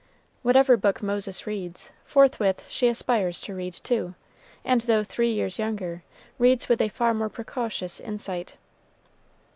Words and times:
Whatever 0.41 0.77
book 0.77 1.03
Moses 1.03 1.45
reads, 1.45 1.91
forthwith 2.05 2.65
she 2.67 2.87
aspires 2.87 3.39
to 3.41 3.53
read 3.53 3.75
too, 3.83 4.15
and 4.65 4.81
though 4.81 5.03
three 5.03 5.31
years 5.31 5.59
younger, 5.59 6.01
reads 6.39 6.67
with 6.67 6.81
a 6.81 6.89
far 6.89 7.13
more 7.13 7.29
precocious 7.29 7.99
insight. 7.99 8.55